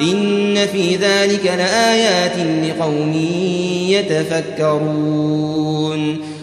[0.00, 3.12] إن في ذلك لآيات لقوم
[4.58, 5.38] يتفكرون.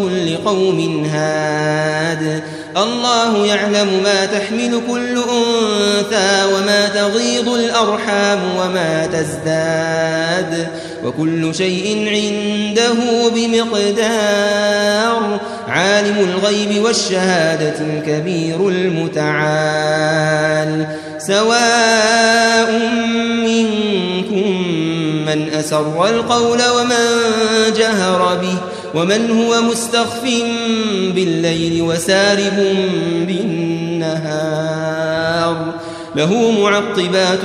[0.00, 2.42] ولكل قوم هاد.
[2.76, 10.68] الله يعلم ما تحمل كل أنثى وما تغيض الأرحام وما تزداد.
[11.04, 12.94] وكل شيء عنده
[13.34, 15.40] بمقدار.
[15.68, 20.22] عالم الغيب والشهادة الكبير المتعال.
[21.18, 22.70] سواء
[23.46, 24.62] منكم
[25.26, 27.06] من أسر القول ومن
[27.76, 28.58] جهر به
[28.94, 30.22] ومن هو مستخف
[31.14, 32.76] بالليل وسارب
[33.26, 34.72] بالنهار
[36.16, 37.44] له معقبات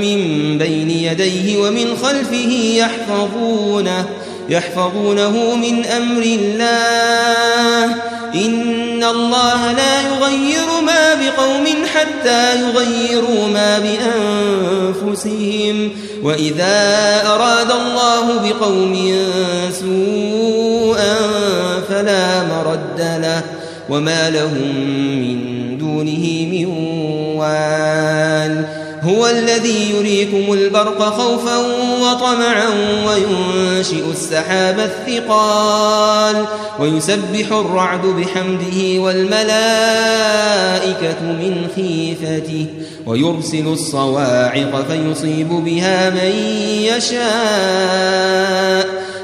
[0.00, 0.18] من
[0.58, 4.08] بين يديه ومن خلفه يحفظونه
[4.48, 7.84] يحفظونه من أمر الله
[8.34, 13.78] إن الله لا يغير ما بقوم حتى يغيروا ما
[15.04, 15.90] بأنفسهم
[16.22, 18.94] وإذا أراد الله بقوم
[21.88, 23.42] فلا مرد له
[23.90, 24.76] وما لهم
[25.20, 25.38] من
[25.78, 26.66] دونه من
[27.36, 28.64] وال.
[29.02, 31.56] هو الذي يريكم البرق خوفا
[32.02, 32.68] وطمعا
[33.06, 36.46] وينشئ السحاب الثقال.
[36.78, 39.62] ويسبح الرعد بحمده والملائكة
[41.22, 42.66] من خيفته.
[43.06, 46.32] ويرسل الصواعق فيصيب بها من
[46.96, 49.01] يشاء.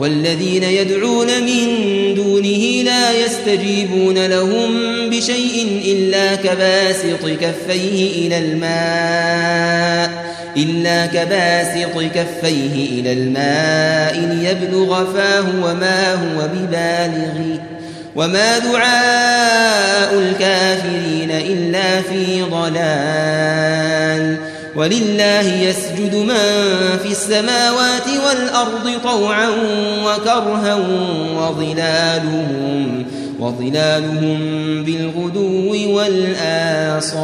[0.00, 1.66] والذين يدعون من
[2.14, 4.70] دونه لا يستجيبون لهم
[5.10, 10.10] بشيء إلا كباسط كفيه إلى الماء
[10.56, 17.60] إلا كباسط كفيه إلى الماء ليبلغ فاه وما هو ببالغه.
[18.16, 24.36] وما دعاء الكافرين إلا في ضلال.
[24.76, 26.34] ولله يسجد من
[27.02, 29.48] في السماوات والأرض طوعا
[30.04, 30.78] وكرها
[31.36, 33.06] وظلالهم
[33.40, 34.38] وظلالهم
[34.84, 37.20] بالغدو والآصال.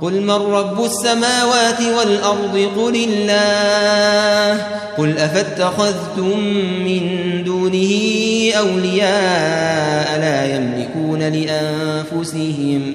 [0.00, 4.62] قل من رب السماوات والأرض؟ قل الله.
[4.98, 6.38] قل أفاتخذتم
[6.84, 7.02] من
[7.44, 7.92] دونه
[8.58, 12.94] أولياء لا يملكون لأنفسهم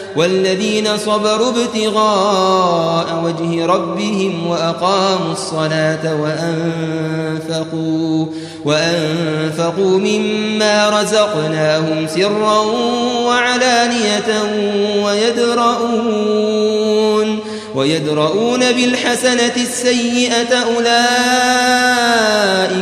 [0.15, 8.25] والذين صبروا ابتغاء وجه ربهم وأقاموا الصلاة وأنفقوا
[8.65, 12.59] وأنفقوا مما رزقناهم سرا
[13.25, 14.43] وعلانية
[15.05, 16.71] ويدرؤون
[17.75, 20.91] ويدرؤون بالحسنة السيئة أولئك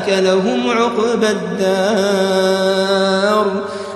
[0.10, 2.90] لهم عقبى الدار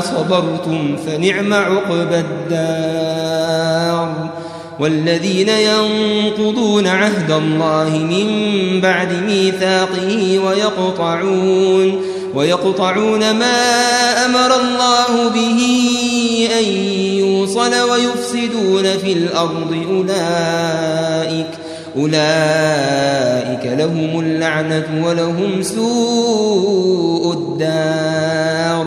[0.00, 4.30] صبرتم فنعم عقبى الدار
[4.80, 12.02] والذين ينقضون عهد الله من بعد ميثاقه ويقطعون
[12.34, 13.62] ويقطعون ما
[14.26, 15.60] أمر الله به
[16.58, 16.64] أن
[17.18, 21.46] يوصل ويفسدون في الأرض أولئك
[21.96, 28.86] أولئك لهم اللعنة ولهم سوء الدار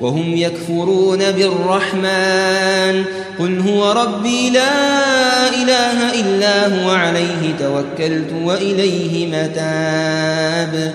[0.00, 3.04] وهم يكفرون بالرحمن.
[3.38, 10.94] قل هو ربي لا إله إلا هو عليه توكلت وإليه متاب.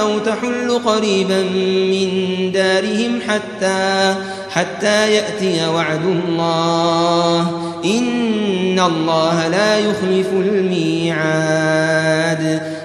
[0.00, 1.42] أو تحل قريبا
[1.90, 2.08] من
[2.52, 4.14] دارهم حتى
[4.50, 7.40] حتى يأتي وعد الله.
[7.84, 11.18] إن الله لا يخلف الميعاد.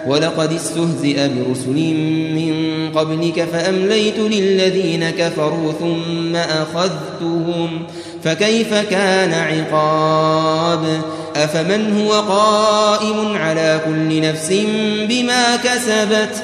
[0.07, 1.93] ولقد استهزئ برسل
[2.35, 2.53] من
[2.95, 7.83] قبلك فأمليت للذين كفروا ثم أخذتهم.
[8.23, 11.01] فكيف كان عقاب؟
[11.35, 14.53] أفمن هو قائم على كل نفس
[15.09, 16.43] بما كسبت؟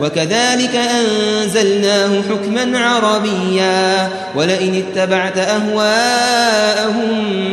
[0.00, 7.00] وكذلك أنزلناه حكما عربيا ولئن اتبعت أهواءهم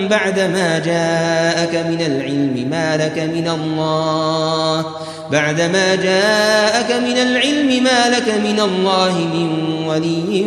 [0.07, 4.85] بعدما جاءك من العلم ما لك من الله
[5.31, 9.49] بعدما جاءك من العلم ما لك من الله من
[9.87, 10.45] ولي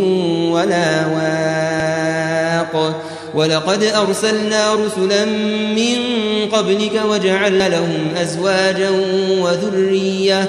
[0.52, 2.94] ولا واق.
[3.34, 5.24] ولقد أرسلنا رسلا
[5.74, 5.96] من
[6.52, 8.90] قبلك وجعلنا لهم أزواجا
[9.40, 10.48] وذرية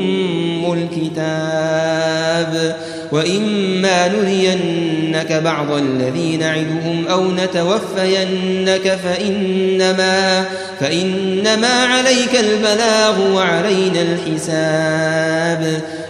[3.11, 10.45] وإما نرينك بعض الذي نعدهم أو نتوفينك فإنما,
[10.79, 15.81] فإنما عليك البلاغ وعلينا الحساب.